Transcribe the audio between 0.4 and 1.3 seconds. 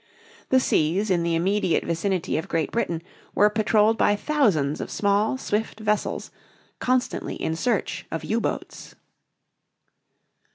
The seas in